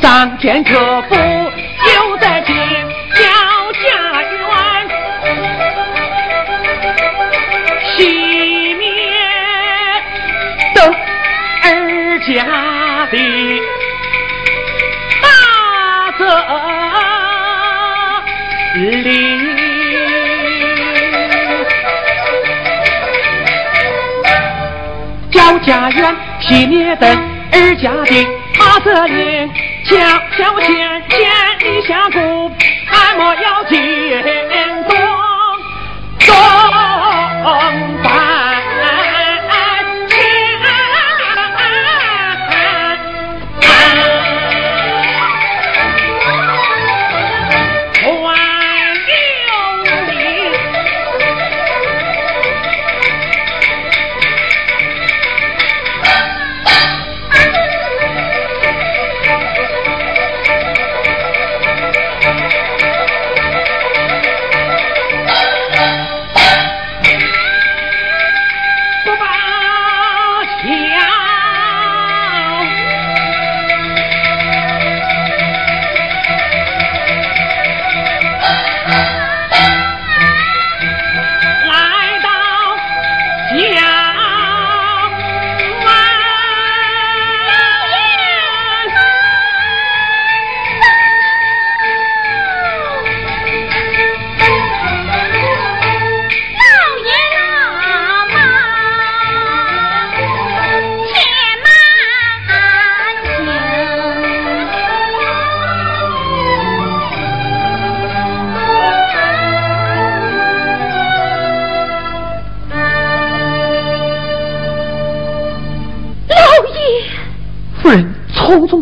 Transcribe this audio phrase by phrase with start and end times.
[0.00, 2.52] 张天可不就在这
[3.14, 3.22] 小
[3.82, 4.38] 家园，
[7.96, 8.84] 西面
[10.74, 10.78] 等
[11.62, 11.66] 二
[12.20, 12.34] 家
[13.10, 13.14] 的
[15.22, 15.24] 大
[16.18, 16.20] 泽
[18.74, 19.10] 林？
[25.30, 27.08] 焦家园，西面等
[27.52, 28.24] 二家的
[28.58, 29.50] 大泽林。
[29.88, 29.96] 小
[30.36, 30.66] 小仙
[31.08, 31.20] 仙
[31.60, 32.18] 你下谷，
[32.90, 33.80] 俺莫要惊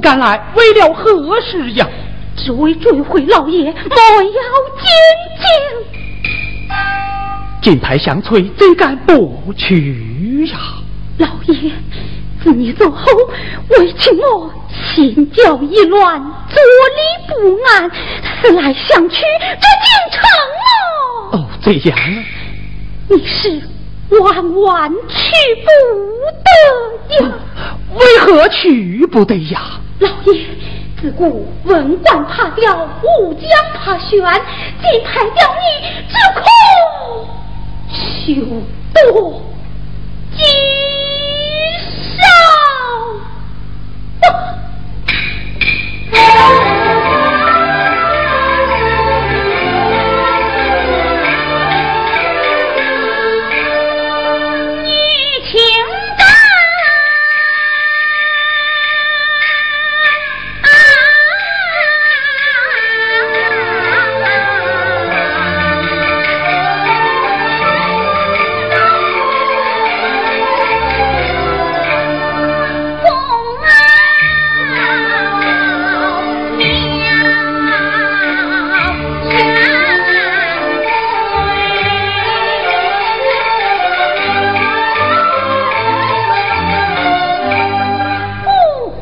[0.04, 1.88] 赶来，为了何事呀？
[2.36, 4.30] 只为追回老爷，莫要
[4.76, 4.84] 见
[5.40, 5.48] 见。
[7.62, 10.58] 金牌相催，怎敢不去呀？
[11.16, 11.70] 老爷，
[12.42, 13.06] 自你走后，
[13.70, 14.52] 为情我
[14.94, 16.20] 心焦意乱，
[16.50, 17.90] 坐立不安，
[18.42, 20.20] 思来想去，这进城
[20.60, 21.38] 了。
[21.38, 21.98] 哦，这样，
[23.08, 23.62] 你是
[24.20, 25.32] 万万去
[25.64, 25.70] 不
[26.44, 27.32] 得呀。
[27.94, 29.80] 为何去不得呀？
[30.04, 30.44] 老爷，
[31.00, 35.64] 自古文官怕雕，武将怕悬，今派雕你，
[36.10, 36.44] 只恐
[38.26, 38.34] 休
[38.92, 39.40] 多
[40.36, 40.42] 吉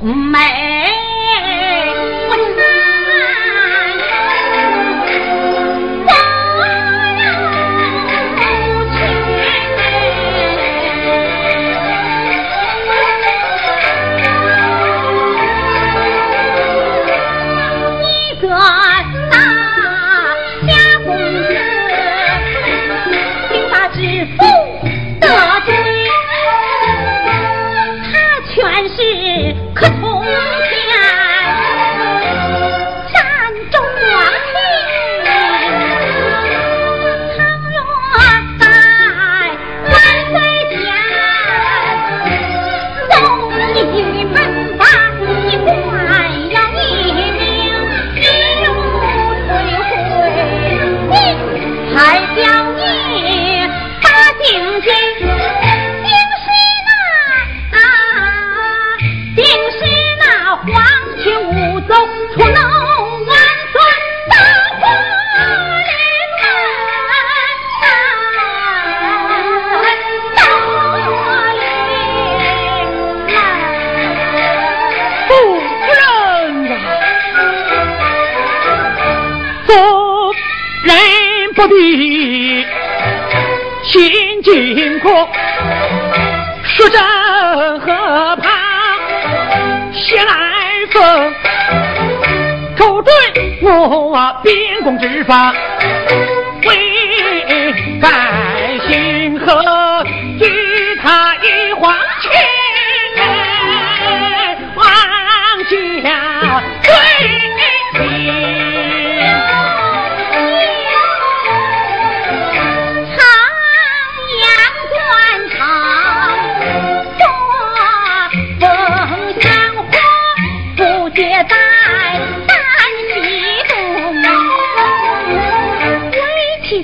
[0.02, 0.61] 美。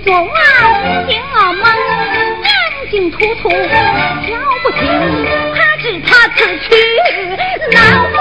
[0.08, 0.32] 为妻昨晚
[1.06, 1.62] 听我梦，
[2.42, 2.48] 眼
[2.90, 3.52] 睛突突瞧
[4.62, 4.80] 不清，
[5.54, 6.66] 他只怕此去
[7.70, 8.16] 难回。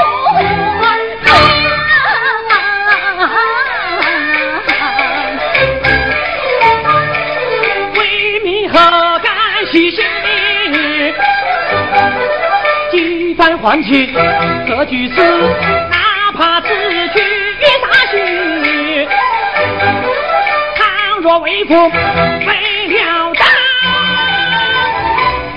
[7.93, 7.99] 为
[8.43, 8.75] 民何
[9.19, 9.31] 干
[9.71, 11.13] 牺牲命？
[12.91, 14.11] 几番换取
[14.67, 15.15] 何惧死？
[15.89, 16.59] 哪怕
[21.27, 21.89] 我为父为
[22.87, 23.45] 了党，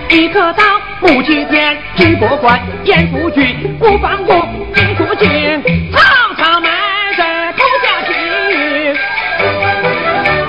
[0.09, 0.67] 一可当
[1.01, 5.63] 母亲天，举国官，严不惧，不放过兵出京，
[5.93, 6.69] 常常埋
[7.17, 8.99] 在头下去。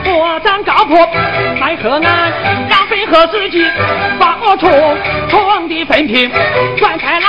[0.09, 1.07] 我当高坡
[1.59, 2.33] 在河南，
[2.67, 3.63] 让飞河自己
[4.19, 4.71] 把我冲
[5.29, 6.31] 冲的分平，
[6.77, 7.27] 转开来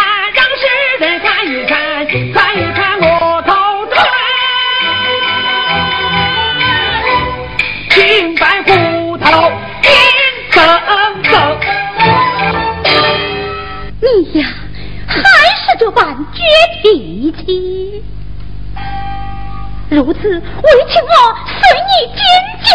[20.62, 21.14] 为请我
[21.46, 22.20] 随你进
[22.64, 22.70] 京。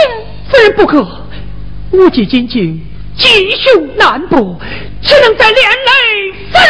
[0.49, 1.05] 夫人不可，
[1.91, 2.79] 无计进京，
[3.15, 4.59] 吉凶难卜，
[5.01, 6.69] 岂能在连累夫人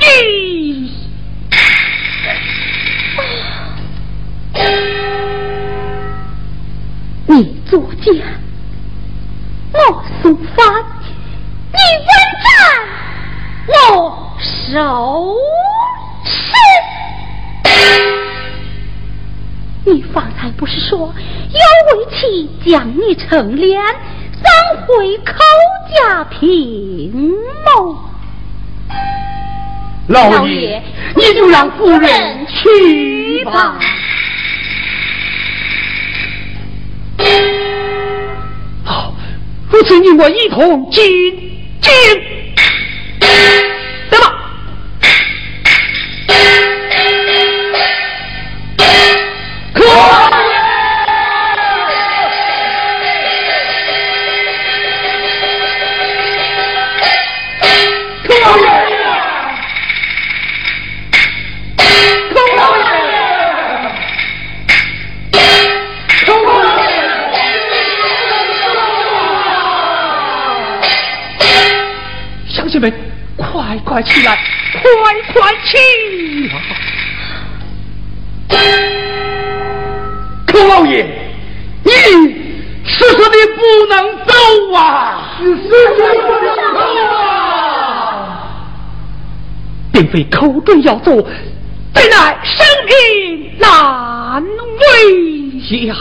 [0.00, 0.92] 你。
[7.26, 8.14] 你作奸，
[9.72, 10.64] 我送饭；
[11.72, 12.08] 你问
[12.44, 12.48] 斩，
[13.92, 15.36] 我收
[16.24, 16.28] 尸。
[19.90, 23.80] 你方才不是说有为妻将你成殓，
[24.34, 25.32] 三回寇
[25.96, 27.32] 家平
[27.64, 28.04] 吗？
[30.08, 30.82] 老爷，
[31.16, 33.78] 你就让夫人去吧。。
[38.84, 39.14] 好，
[39.70, 41.02] 如此你我一同进
[41.80, 41.92] 京，
[73.98, 74.38] 快起来，
[74.80, 74.88] 快
[75.32, 75.76] 快起
[78.48, 78.56] 来！
[80.46, 81.04] 寇老爷，
[81.82, 81.90] 你
[82.86, 84.32] 死死的不能走
[84.76, 85.36] 啊！
[85.40, 86.78] 死死不能走
[87.12, 88.38] 啊！
[89.92, 91.20] 并非口准要走，
[91.92, 95.96] 怎奈生命难为呀！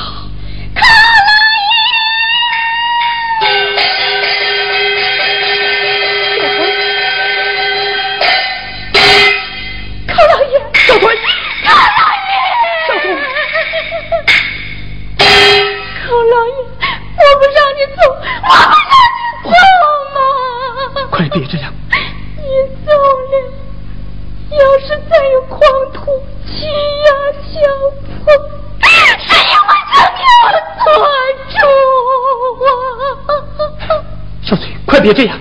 [35.08, 35.40] 别这样！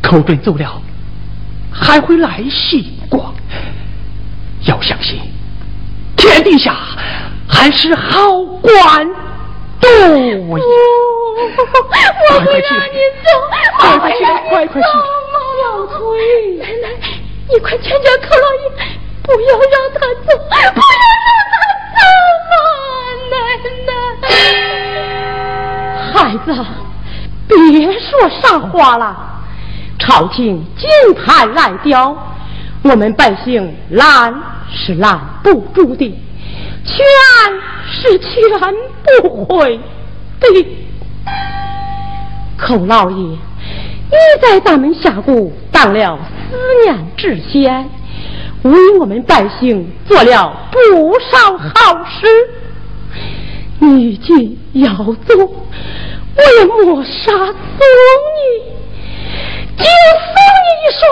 [0.00, 0.80] 口准走了，
[1.70, 3.34] 还会来西光。
[4.66, 5.20] 要相信，
[6.16, 6.74] 天底下
[7.46, 9.06] 还是好官
[9.78, 10.38] 多呀！
[10.48, 10.56] 我
[12.40, 13.28] 不让你走，
[13.78, 14.94] 快快起来快快起来
[15.60, 15.94] 小翠，
[16.56, 16.88] 奶奶，
[17.52, 18.64] 你快劝劝寇老爷，
[19.22, 21.54] 不要让他走，不要让他
[21.92, 22.00] 走
[22.56, 22.56] 啊，
[23.30, 23.34] 奶
[23.84, 23.92] 奶。
[26.14, 26.16] 孩
[26.46, 26.48] 子，
[27.48, 29.16] 别说傻话了。
[29.98, 32.16] 朝廷金牌来雕，
[32.82, 34.34] 我们百姓拦
[34.70, 36.18] 是拦不住的，
[36.84, 37.04] 劝
[37.86, 38.74] 是是全
[39.22, 39.80] 不会
[40.40, 40.66] 的。
[42.58, 43.38] 寇老爷，你
[44.42, 46.18] 在咱们峡谷当了
[46.50, 47.88] 四年知县，
[48.62, 52.26] 为我们百姓做了不少好事。
[53.78, 55.66] 你既要走，
[56.36, 57.46] 我也抹杀送
[58.34, 58.38] 你，
[59.76, 61.02] 就送你一双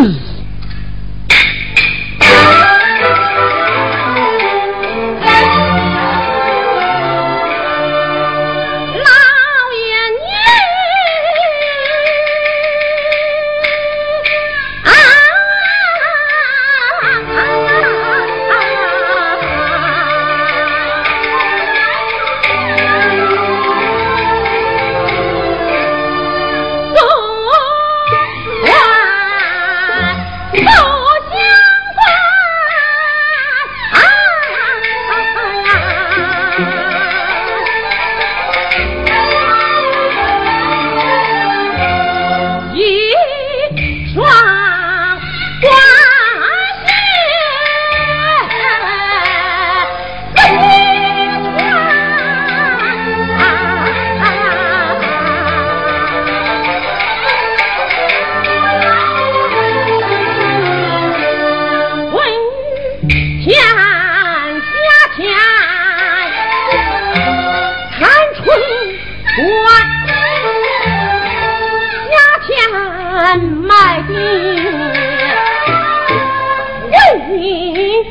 [77.38, 78.03] 你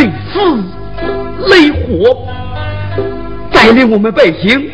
[0.00, 0.64] 累死
[1.48, 2.16] 累活，
[3.52, 4.70] 带领我们百姓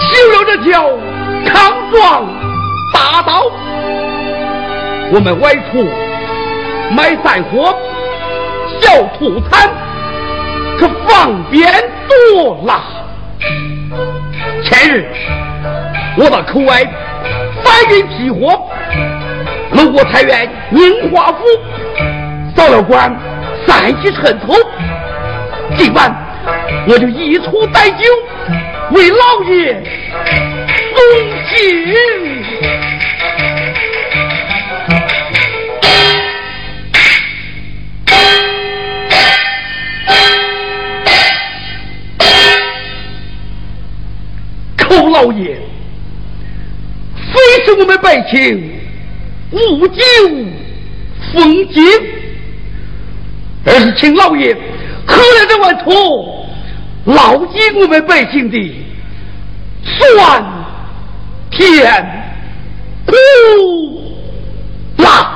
[0.00, 0.88] 修了这条
[1.44, 2.26] 康庄
[2.94, 3.42] 大道。
[5.12, 5.86] 我们外出
[6.90, 7.76] 买散货、
[8.80, 9.68] 小土产，
[10.78, 11.70] 可方便
[12.08, 12.82] 多了。
[14.62, 15.04] 前日。
[16.16, 16.84] 我到口外
[17.64, 18.68] 搬运批货，
[19.72, 21.38] 路过太原宁华府，
[22.54, 23.12] 扫了官，
[23.66, 24.54] 再去尘土。
[25.76, 26.14] 今晚
[26.86, 28.04] 我就一出带酒，
[28.90, 29.82] 为老爷
[30.94, 30.98] 送
[31.48, 31.54] 行。
[44.76, 45.56] 寇老爷。
[47.32, 48.70] 非是我们百姓
[49.50, 50.02] 无酒
[51.32, 51.82] 奉敬，
[53.66, 54.54] 而是请老爷
[55.06, 56.46] 喝了这碗土，
[57.04, 58.84] 牢记我们百姓的
[59.84, 60.44] 酸
[61.50, 62.04] 甜
[63.06, 63.14] 苦
[64.98, 65.30] 辣。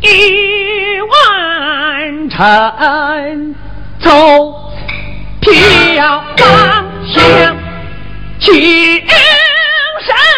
[0.00, 3.54] 一万尘
[4.00, 4.10] 走
[5.40, 7.51] 飘芳
[8.44, 8.50] 青
[10.04, 10.32] 山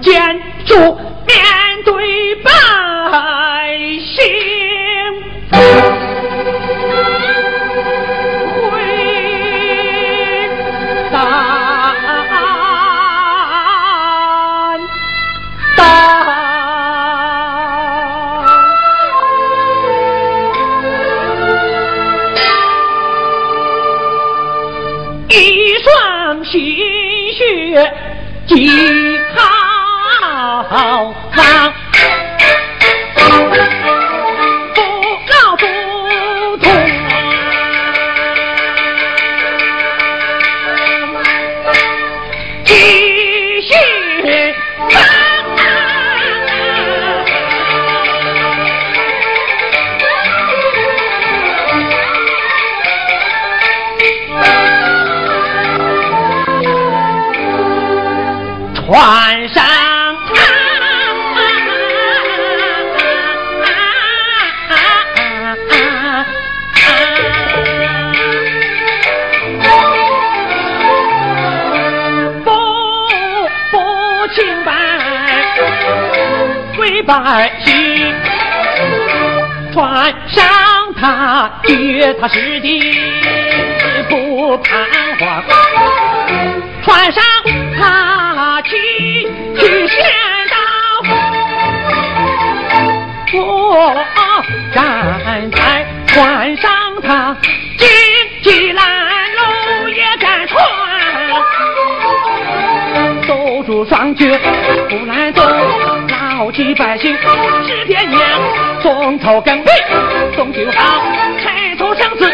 [0.00, 0.74] 建筑
[1.26, 1.36] 面
[1.84, 2.50] 对百
[4.14, 4.18] 姓，
[8.70, 8.72] 会
[11.10, 11.14] 担
[15.76, 15.80] 担
[25.28, 25.34] 一
[25.78, 26.52] 双心
[27.32, 27.40] 血。
[77.10, 78.14] 为百姓，
[79.72, 80.46] 船上
[80.94, 81.74] 他脚
[82.20, 82.94] 踏实地
[84.08, 84.70] 不彷
[85.18, 85.42] 徨，
[86.84, 87.24] 穿上
[87.76, 88.62] 他。
[88.62, 88.76] 去
[89.56, 89.98] 去先
[90.50, 90.54] 到，
[93.32, 93.96] 我
[94.72, 96.70] 站在船上，
[97.02, 97.34] 他
[97.78, 97.88] 荆
[98.42, 98.84] 棘拦
[99.32, 100.62] 路也敢闯，
[103.26, 104.26] 守住双脚
[104.90, 105.42] 不难走，
[106.40, 107.14] 牢记百姓
[107.66, 108.18] 是边疆，
[108.80, 109.70] 松头耕地
[110.34, 111.04] 送就好，
[111.38, 112.32] 柴草生死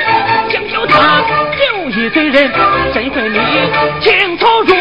[0.48, 1.24] 敬酒汤，
[1.58, 2.48] 有一堆人
[2.92, 3.40] 谁会理
[4.00, 4.75] 情投入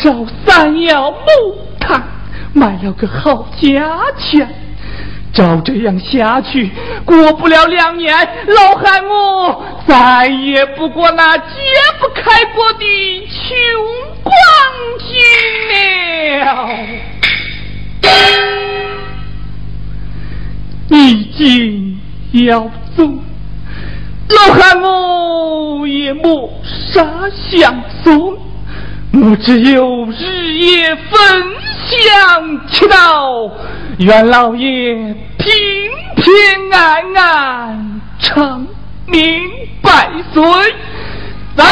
[0.00, 1.16] 烧三窑木
[1.80, 2.02] 炭，
[2.52, 4.48] 买了个好价钱。
[5.32, 6.70] 照这样下去，
[7.04, 11.44] 过不了两年，老汉我再也不过那揭
[12.00, 13.44] 不开锅的穷
[14.22, 14.32] 光
[14.98, 15.14] 景
[16.40, 16.68] 了。
[20.88, 22.00] 你今
[22.32, 22.60] 要
[22.96, 23.04] 走，
[24.30, 27.04] 老汉我也没啥
[27.50, 28.36] 相送，
[29.20, 31.18] 我只有日夜焚
[31.88, 33.50] 香祈祷，
[33.98, 34.94] 愿老爷
[35.38, 35.52] 平
[36.16, 38.64] 平安安长
[39.06, 39.24] 命
[39.82, 40.42] 百岁，
[41.56, 41.64] 走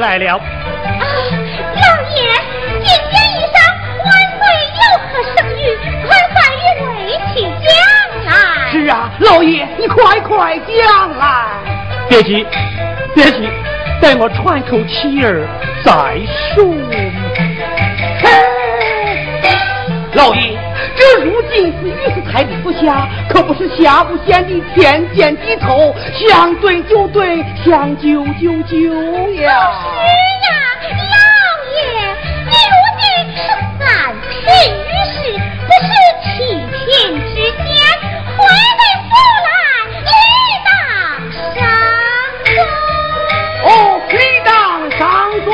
[0.00, 0.36] 来了。
[0.36, 0.40] 啊，
[1.76, 1.86] 老
[2.16, 2.18] 爷，
[2.82, 3.54] 今天一上
[4.02, 4.08] 万
[4.38, 4.42] 岁
[4.80, 5.60] 有何圣谕，
[6.08, 6.90] 快快与魏
[7.32, 7.70] 起讲
[8.24, 8.32] 来。
[8.72, 11.24] 是啊，老爷，你快快讲来。
[12.08, 12.46] 别急，
[13.14, 13.48] 别急，
[14.00, 15.46] 待我喘口气儿
[15.84, 15.92] 再
[16.54, 16.64] 说。
[20.14, 20.58] 老爷，
[20.96, 28.92] 这如今是御史台的府下，可不是下不县的天见低头，想对就对，想救就救
[29.40, 29.89] 呀。
[30.00, 30.06] 是
[30.46, 30.48] 呀，
[31.12, 31.16] 老
[31.76, 31.78] 爷，
[32.46, 33.02] 你如今
[33.36, 33.38] 是
[33.78, 33.84] 三
[34.28, 35.16] 品御史，
[35.66, 35.88] 不是
[36.22, 36.28] 七
[36.70, 36.78] 品
[37.28, 37.68] 知县，
[38.36, 39.12] 回来府
[39.46, 39.48] 来
[40.00, 40.10] 理
[40.64, 40.68] 当
[41.54, 41.58] 上
[42.44, 42.48] 座。
[43.62, 43.68] 哦，
[44.08, 44.12] 理
[44.44, 44.48] 当
[44.98, 45.00] 上
[45.44, 45.48] 座。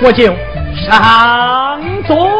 [0.00, 0.18] 我就
[0.88, 0.88] 上
[2.06, 2.37] 座。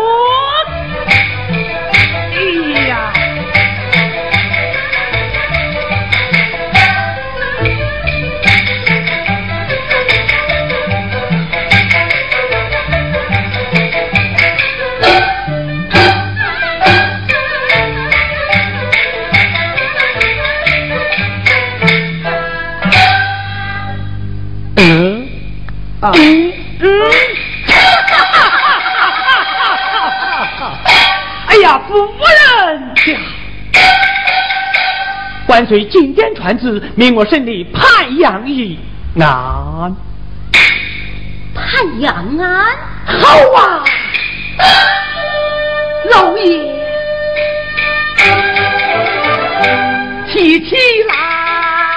[35.69, 35.85] 万岁！
[35.85, 38.79] 进殿传旨，命我审理潘阳一
[39.21, 39.95] 案。
[41.55, 43.85] 潘阳案，好啊，
[46.11, 46.75] 老爷，
[50.33, 50.75] 提起
[51.09, 51.88] 来。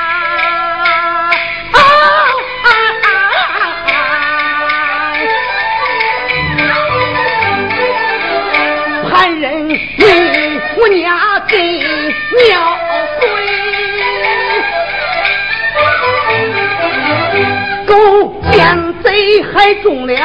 [18.51, 20.19] 奸贼还忠良，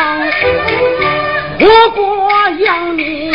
[1.61, 2.29] 我国
[2.61, 3.33] 养民。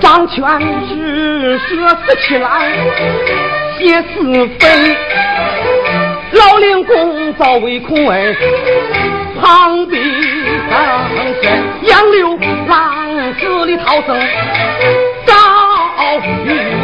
[0.00, 0.36] 张全
[0.88, 2.62] 是舍死七郎，
[3.78, 4.96] 写四坟。
[6.32, 8.34] 老令公早为空儿，
[9.40, 10.02] 旁边
[10.70, 11.10] 上
[11.42, 11.44] 身。
[11.82, 12.38] 杨六
[12.68, 14.18] 郎死里逃生，
[15.24, 15.34] 遭
[16.44, 16.75] 狱中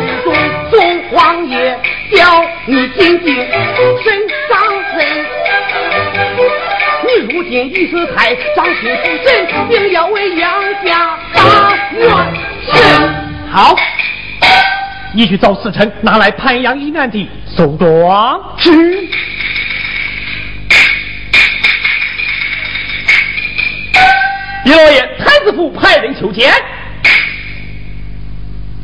[0.72, 1.78] 宋王爷。
[2.14, 4.12] 叫你进京审
[4.50, 4.52] 上
[4.98, 5.00] 任，
[7.06, 12.06] 你如今御史台掌心不神，定要为杨家打冤
[12.70, 12.74] 审。
[13.50, 13.74] 好，
[15.14, 18.54] 你去找司臣拿来潘阳一案的搜状。
[18.58, 18.70] 是。
[24.66, 26.52] 李老爷，太子府派人求见。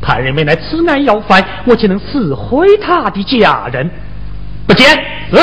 [0.09, 3.90] 他人没来此案要饭，我岂能死毁他的家人？
[4.66, 4.87] 不见。
[5.31, 5.37] 是。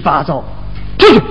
[0.00, 0.42] 七八糟？
[0.98, 1.14] 出去！
[1.14, 1.22] 我的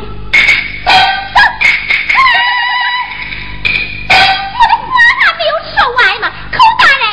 [4.86, 7.04] 花还没有说完呢，口大人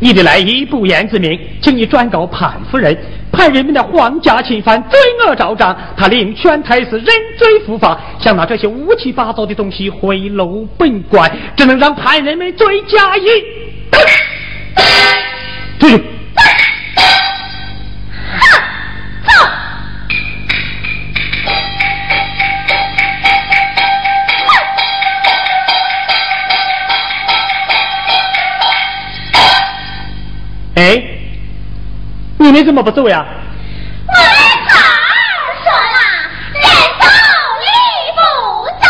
[0.00, 2.98] 你的来意不言自明，请你转告潘夫人，
[3.30, 7.04] 潘人民的皇家侵犯，罪恶昭彰，他令全太师认
[7.38, 13.28] 罪伏法，想拿这些乌七八糟的东西贿赂本官，只能让潘人们罪加一。
[32.72, 33.22] 怎么不走呀？
[34.08, 34.24] 我们
[34.66, 34.74] 早
[35.62, 35.96] 说了，
[36.54, 36.64] 人
[36.98, 37.04] 走
[37.60, 37.68] 礼
[38.16, 38.20] 不
[38.80, 38.88] 走。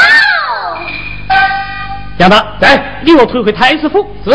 [2.19, 4.09] 杨大，来，你我退回太师府。
[4.25, 4.31] 是。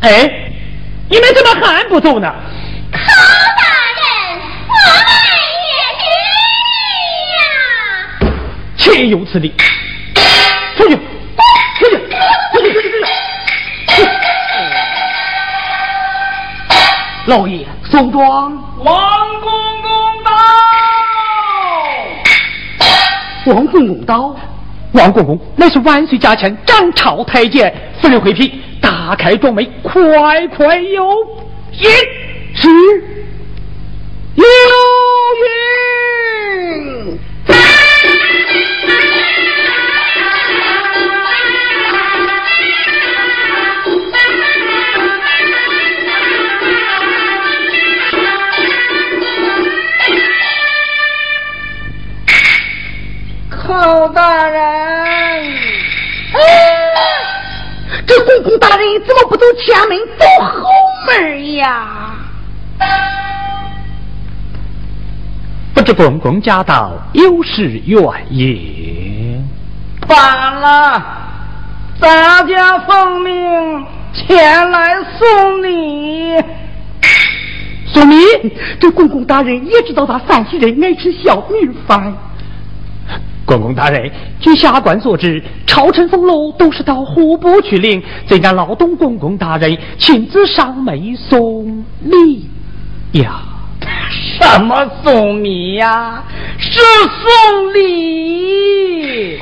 [0.00, 0.28] 哎，
[1.08, 2.34] 你们怎么还不走呢？
[2.90, 3.62] 曹大
[3.94, 4.02] 人，
[4.66, 5.06] 我们
[5.70, 5.70] 也
[8.82, 9.54] 去岂有此理！
[10.82, 10.96] 出去，
[11.78, 11.96] 出去，
[12.52, 13.04] 出去，出去，出去！
[17.26, 18.52] 老爷，宋庄，
[18.82, 19.90] 王公公
[20.24, 20.32] 到。
[23.46, 24.34] 王公公到，
[24.92, 25.38] 王公公。
[25.54, 30.02] 乃是万岁驾前掌朝太监，夫人回避，打开庄门，快
[30.48, 31.16] 快有。
[31.70, 31.84] 一，
[32.54, 32.68] 是
[34.34, 34.44] 有
[58.58, 60.68] 大人怎么不走前门，走后
[61.06, 62.14] 门呀？
[65.74, 69.48] 不知公公驾到，有失远迎？
[70.06, 71.02] 罢了，
[72.00, 76.42] 咱家奉命前来送礼。
[77.86, 78.16] 送礼？
[78.80, 82.14] 这公公大人也知道他陕西人爱吃小米饭。
[83.52, 92.48] 公公大人，据下官所知，朝臣俸禄都是到户部去领，怎敢劳动公公大人亲自上门送礼
[93.12, 93.42] 呀？
[94.40, 96.22] 什么送礼呀？
[96.58, 99.38] 是送礼！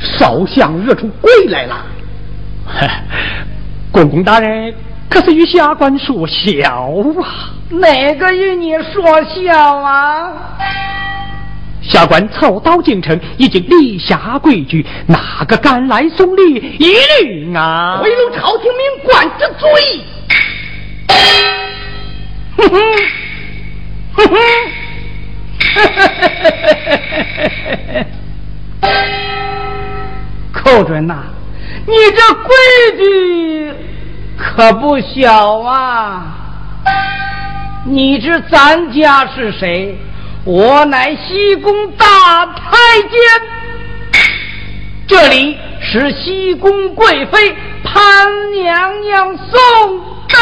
[0.00, 1.76] 烧香惹出鬼来了！
[3.90, 4.72] 公公大人
[5.08, 6.70] 可是与下官说笑
[7.20, 7.50] 啊？
[7.70, 10.32] 哪个与你说笑啊？
[11.82, 17.98] 下官操刀进城，已经立下规矩，哪个敢来送礼，一律啊！
[18.02, 19.68] 贿赂朝廷命官之罪！
[22.56, 22.78] 哼哼，
[24.14, 24.36] 哼哼，
[30.52, 31.24] 寇准呐，
[31.86, 32.54] 你这规
[32.96, 33.72] 矩
[34.38, 36.38] 可不小啊！
[37.84, 39.98] 你知咱家是谁？
[40.44, 43.20] 我乃西宫大太监，
[45.06, 50.36] 这里是西宫贵妃潘娘娘送的。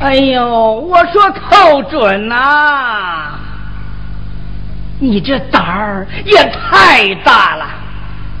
[0.00, 3.30] 哎呦，我说寇准呐，
[5.00, 7.66] 你这胆儿也太大了，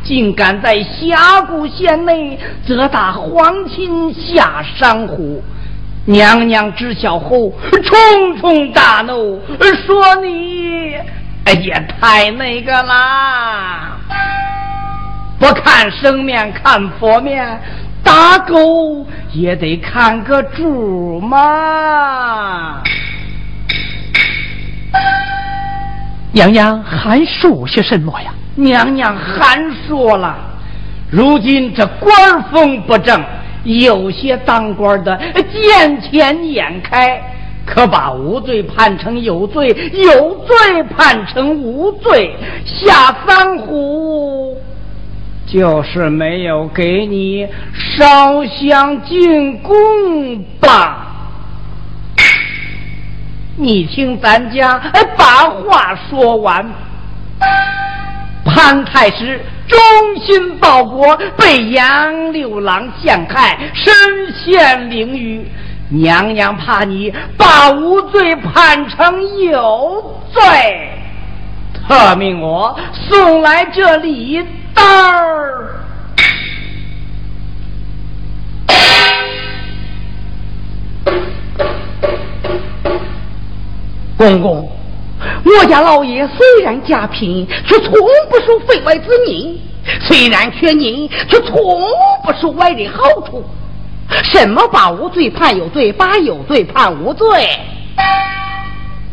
[0.04, 5.42] 竟敢在峡谷县内责打皇亲下山虎！
[6.08, 7.52] 娘娘知晓后，
[7.82, 9.40] 冲冲大怒，
[9.84, 10.94] 说你
[11.44, 13.96] 哎也太那个啦！
[15.38, 17.60] 不看生面，看佛面，
[18.04, 22.82] 打狗也得看个主嘛！
[26.30, 28.32] 娘娘还说些什么呀？
[28.54, 30.36] 娘娘还说了，
[31.10, 33.20] 如今这官风不正。
[33.66, 35.18] 有些当官的
[35.52, 37.20] 见钱眼开，
[37.64, 44.56] 可把无罪判成有罪，有罪判成无罪，下三虎
[45.46, 49.74] 就是没有给你烧香进贡
[50.60, 51.02] 吧？
[53.56, 54.80] 你听咱家
[55.16, 56.64] 把话说完。
[58.44, 59.78] 潘太师忠
[60.24, 63.92] 心报国，被杨六郎陷害，身
[64.32, 65.44] 陷囹圄。
[65.88, 70.42] 娘娘怕你把无罪判成有罪，
[71.74, 72.76] 特命我
[73.08, 74.44] 送来这礼
[74.74, 75.68] 单儿。
[84.16, 84.75] 公公，
[85.44, 87.92] 我家老爷虽然家贫，却从
[88.30, 89.56] 不受分外之命；
[90.00, 91.54] 虽然缺银，却从
[92.24, 93.44] 不受外人好处。
[94.24, 97.26] 什么把无罪判有罪，把有罪判无罪？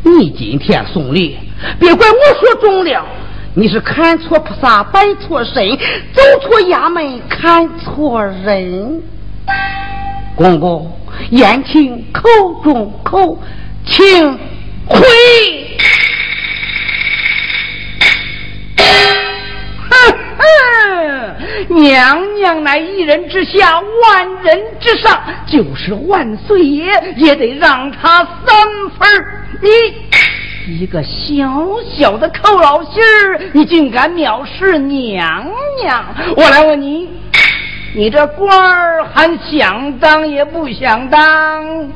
[0.03, 1.37] 你今天送礼，
[1.79, 3.05] 别怪我说中了，
[3.55, 5.77] 你是看错菩萨，拜错神，
[6.13, 9.01] 走错衙门，看错人。
[10.35, 10.91] 公公，
[11.29, 12.27] 言轻口
[12.63, 13.39] 重，口
[13.85, 14.37] 请
[14.85, 14.99] 回。
[21.69, 26.85] 娘娘乃一人之下，万人之上，就是万岁爷
[27.17, 28.55] 也得让他三
[28.97, 29.25] 分
[29.61, 29.69] 你
[30.81, 35.45] 一个小小的寇老心儿，你竟敢藐视娘
[35.81, 36.05] 娘！
[36.37, 37.09] 我来问你，
[37.95, 41.91] 你这官儿还想当也不想当？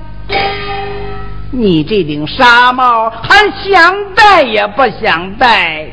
[1.49, 5.87] 你这顶纱帽还想戴也不想戴？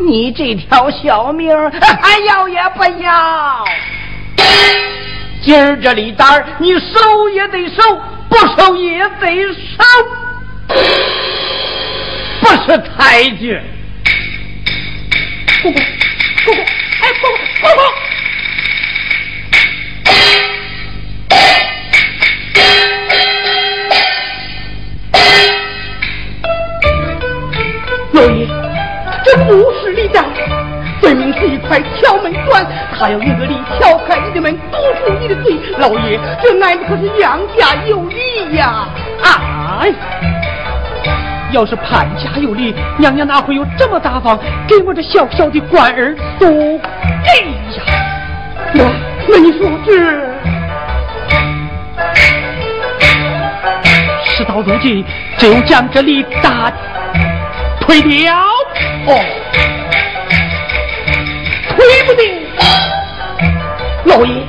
[0.00, 3.64] 你这条小命还要也不要？
[5.42, 7.82] 今儿这礼单你收也得收，
[8.28, 9.84] 不收也得收，
[12.40, 13.60] 不是太君。
[15.62, 15.78] 姑姑，
[16.44, 16.60] 姑姑，
[17.00, 17.80] 哎，姑姑，姑姑。
[28.12, 28.38] 老爷。
[29.24, 30.24] 这不是礼单，
[31.00, 32.66] 分明是一块敲门砖。
[32.96, 35.58] 他要用个力敲开你的门，堵住你的嘴。
[35.78, 38.88] 老爷，这俺们可是杨家有礼呀！
[39.22, 39.92] 哎，
[41.52, 46.78] 要是潘家有礼，娘娘哪会有这么大方，给我这小小的官儿送？
[46.78, 47.40] 哎
[47.76, 47.82] 呀，
[48.72, 48.84] 那
[49.28, 49.92] 那你说这
[54.24, 55.04] 事到如今，
[55.36, 56.72] 只有将这礼单
[57.80, 58.34] 退掉。
[59.06, 59.20] 哦，
[61.78, 62.44] 推不定，
[64.06, 64.42] 老爷，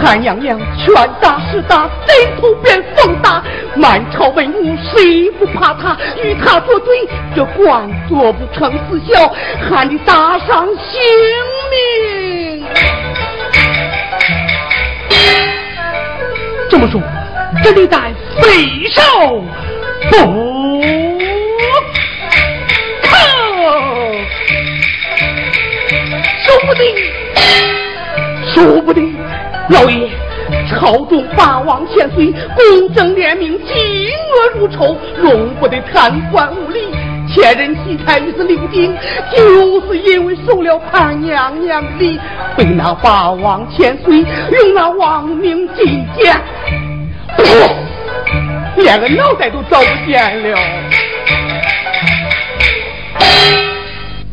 [0.00, 3.42] 潘娘娘拳打实打，贼头变凤大，
[3.74, 5.96] 满朝文武谁不怕他？
[6.22, 9.34] 与他作对，这官做不成死效，
[9.68, 11.02] 还得搭上性
[11.72, 12.64] 命。
[16.70, 17.00] 这么说，
[17.64, 19.42] 这里待匪首
[20.08, 20.53] 不？
[26.66, 26.84] 不定，
[28.54, 29.14] 说不定，
[29.68, 30.08] 老爷，
[30.68, 36.80] 朝中八王千岁，公正廉明，嫉恶如仇，容不得贪官污吏，
[37.32, 38.96] 前人喜才于此留定，
[39.30, 42.20] 就是因为受了潘娘娘的，
[42.56, 46.34] 被那八王千岁用那亡命进监，
[48.76, 50.58] 连个脑袋都找不见了。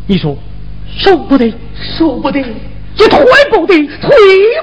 [0.08, 0.36] 你说，
[1.04, 1.54] 受不得。
[1.98, 2.40] 受不得，
[2.96, 4.10] 这推不得，退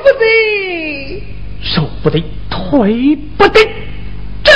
[0.03, 1.23] 不得，
[1.61, 3.61] 受不得，退不得。
[4.45, 4.53] 这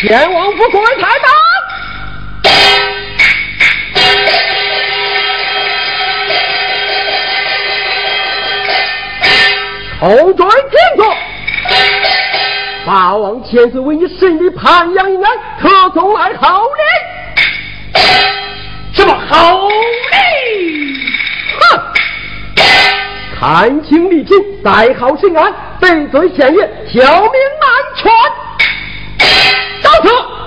[0.00, 1.28] 前王府官太大，
[9.98, 11.16] 头转天座，
[12.86, 18.00] 八王千岁为你审理潘阳一案，特送来好礼。
[18.92, 19.74] 什么好礼？
[21.58, 21.80] 哼
[23.38, 28.12] 看清立情，再好审案，本罪现冤，小命安全。
[29.82, 30.39] 到此。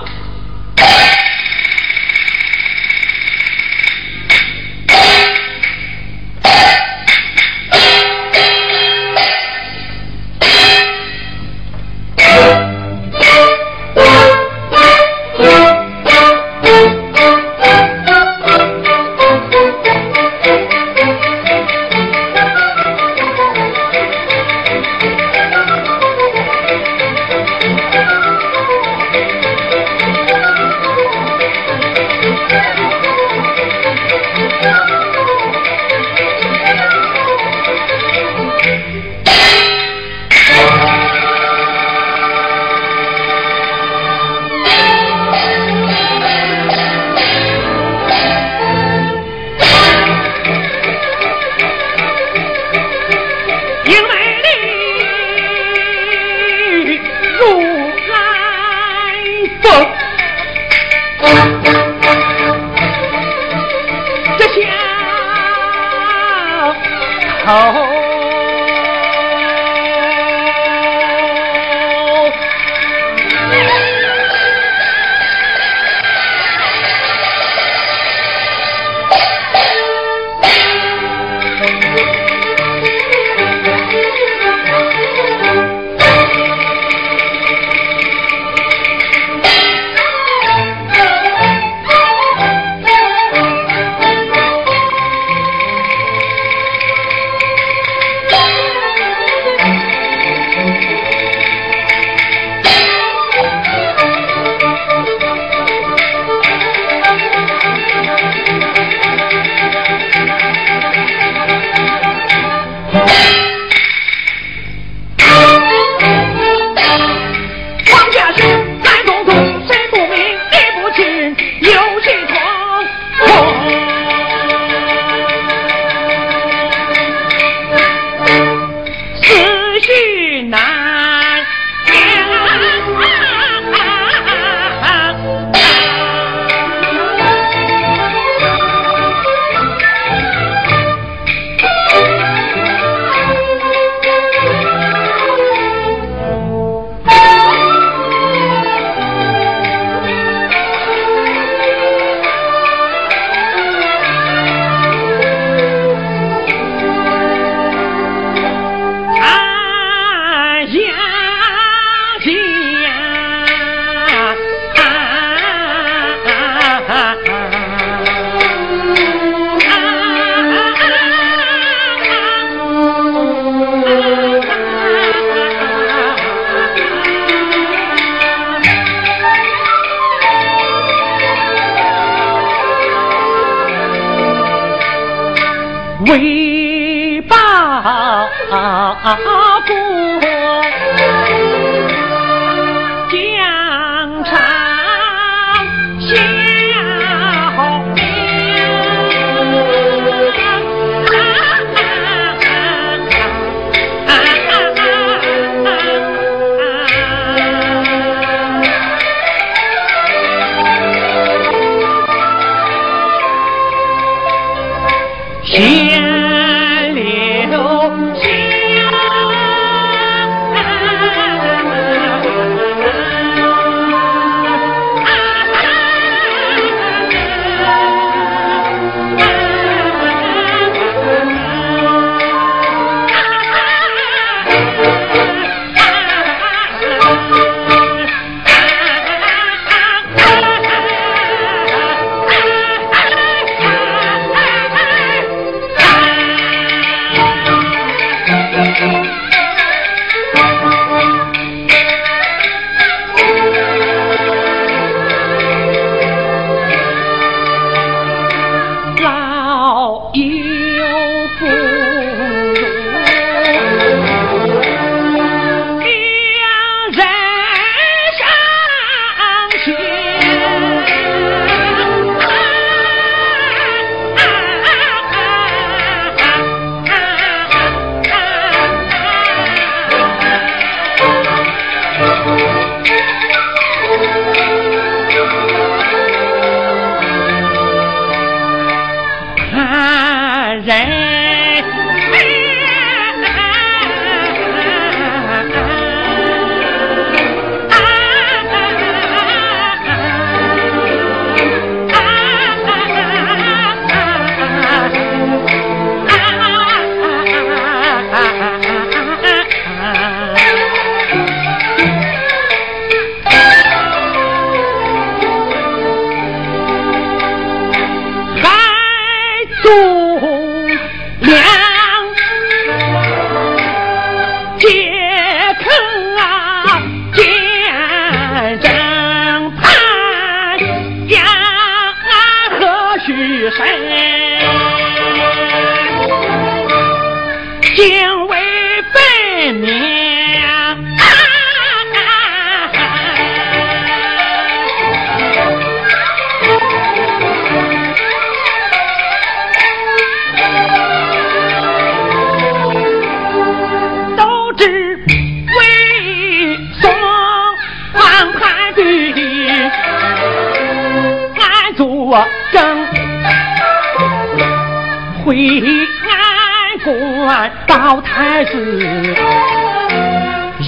[248.56, 249.23] 老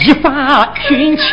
[0.06, 1.26] 一发寻亲，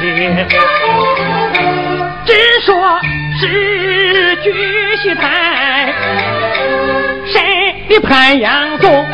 [2.26, 2.34] 只
[2.66, 3.00] 说
[3.40, 4.52] 是举
[5.00, 5.94] 戏台，
[7.24, 9.06] 谁的潘阳宗？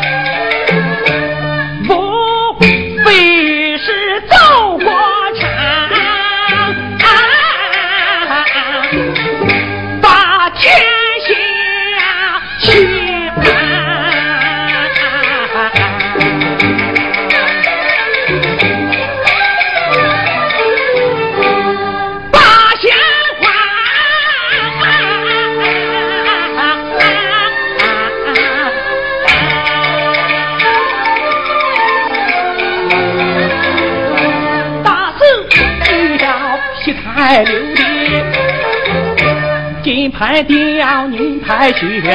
[40.19, 42.13] 金牌吊，银牌悬，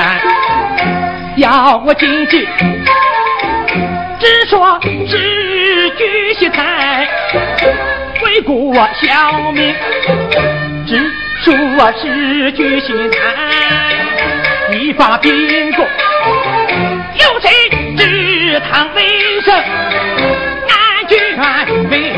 [1.36, 2.46] 要我进去，
[4.20, 7.08] 只说是举席台，
[8.22, 9.74] 为国小民，
[10.86, 10.98] 只
[11.40, 11.56] 说
[11.92, 15.86] 是居心残，依法秉公。
[17.14, 17.48] 有谁
[17.96, 19.54] 知堂为生？
[20.68, 21.16] 安居
[21.88, 22.12] 为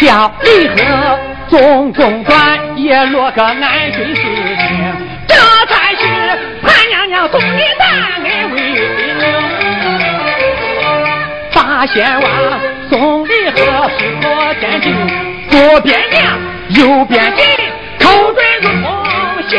[0.00, 1.18] 叫李贺
[1.50, 4.96] 总总管也落个安顺事情，
[5.28, 5.34] 这
[5.66, 6.02] 才是
[6.62, 7.86] 潘娘娘送你三
[8.24, 8.80] 恩为名。
[11.52, 12.30] 八仙王
[12.88, 13.60] 送李贺
[13.98, 14.96] 是我天庭，
[15.50, 16.38] 左边娘，
[16.70, 17.44] 右边金，
[17.98, 18.82] 口嘴如同
[19.50, 19.58] 下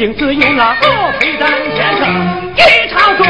[0.00, 2.02] 定只有那罗飞丹先生，
[2.56, 2.58] 一
[2.88, 3.26] 朝中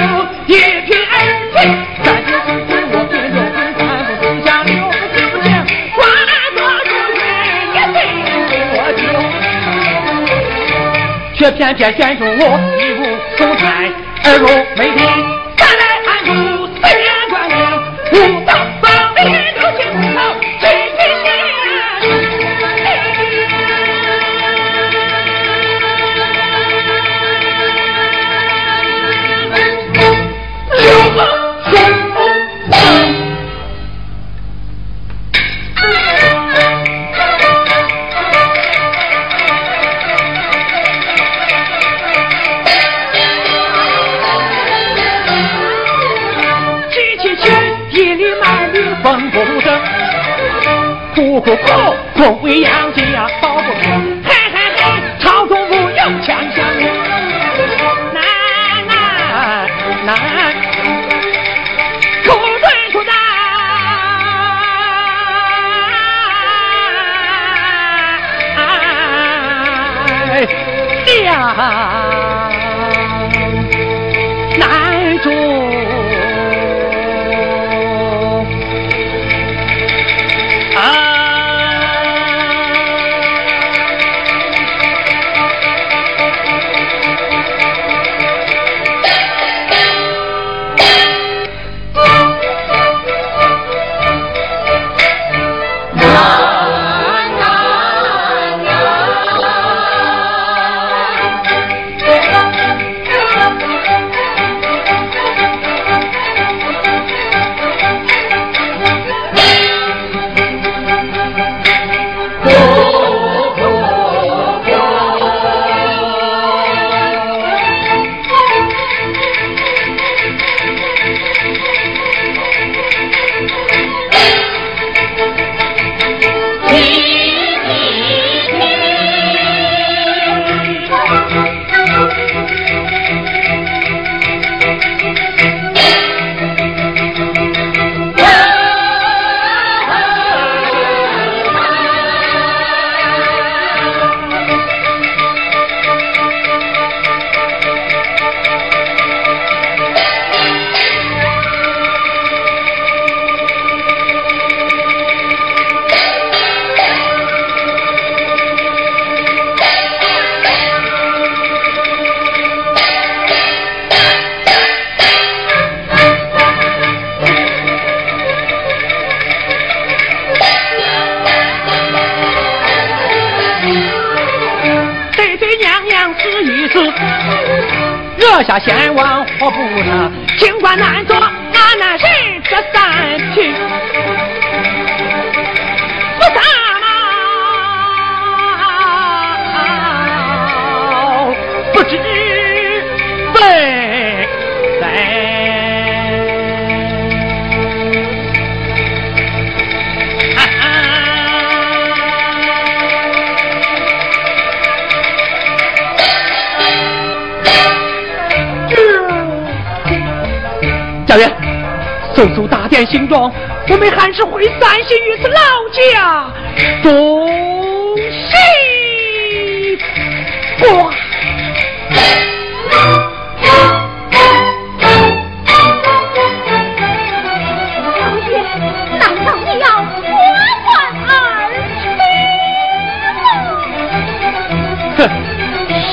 [0.46, 0.54] 一
[0.86, 1.14] 品恩
[1.52, 1.56] 情，
[2.04, 2.28] 但是
[2.68, 3.58] 对我偏又看
[4.06, 4.70] 不起，下六
[5.16, 5.48] 九千，
[5.96, 5.98] 化
[6.54, 7.18] 作如云
[7.74, 7.98] 也对
[8.70, 9.02] 我救，
[11.36, 12.42] 却偏偏选中我
[14.76, 15.19] 没听。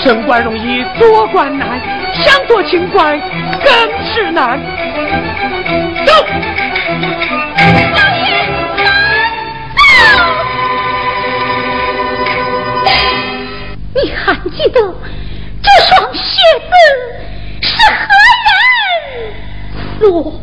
[0.08, 1.82] 升官容易，做官难，
[2.24, 3.20] 想做清官
[3.62, 4.58] 更是难。
[6.06, 6.14] 走。
[13.94, 14.80] 你还记得
[15.62, 16.72] 这双鞋子
[17.62, 18.08] 是何
[18.46, 18.50] 人
[20.00, 20.42] 所？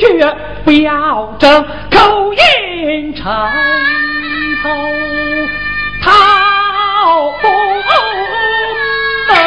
[0.00, 3.24] 绝不要争口音，城
[4.62, 4.68] 头
[6.02, 6.10] 头
[7.42, 7.44] 不
[9.28, 9.40] 能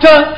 [0.00, 0.37] 较。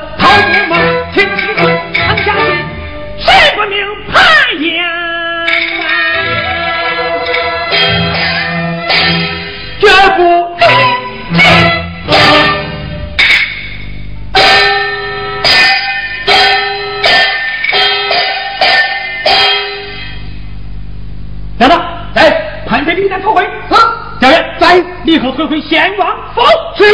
[25.05, 26.41] 立刻退回贤王府。
[26.77, 26.85] 是。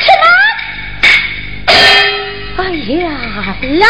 [0.00, 0.24] 什么？
[2.58, 2.62] 哎
[2.94, 3.08] 呀，
[3.62, 3.86] 老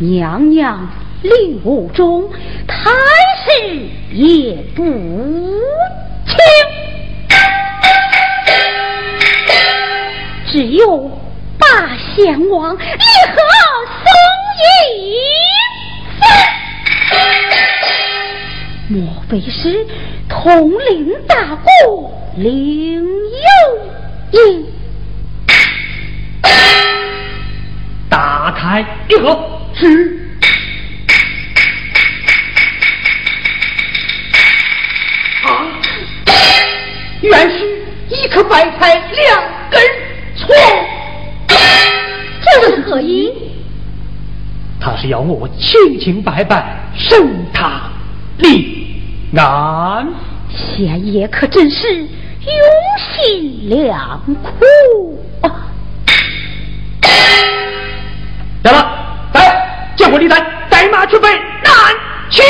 [0.00, 0.88] 爷，娘娘
[1.22, 2.30] 令武中，
[2.66, 2.90] 太
[3.44, 3.50] 师
[4.12, 4.82] 也不
[6.26, 6.36] 轻，
[10.46, 11.08] 只有
[11.58, 11.66] 把
[12.14, 13.40] 贤王立刻
[14.04, 14.06] 送
[14.58, 14.64] 进
[18.88, 19.86] 莫非是
[20.28, 24.66] 统领大过领有应？
[28.10, 29.38] 打开一盒，
[29.74, 30.20] 是。
[35.44, 35.66] 啊，
[37.22, 39.80] 原是一颗白菜两根
[40.36, 40.48] 葱，
[41.48, 43.32] 这是何意？
[44.78, 47.18] 他是要我清清白白审
[47.52, 47.90] 他
[48.38, 49.02] 立
[49.36, 50.08] 案。
[50.50, 52.08] 贤爷可真是用
[53.12, 55.50] 心良苦啊！
[58.62, 58.88] 来了，
[59.34, 61.72] 来，见过李丹，带马去备南
[62.30, 62.42] 去。